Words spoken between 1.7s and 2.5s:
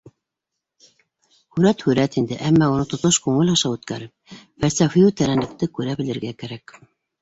һүрәт инде,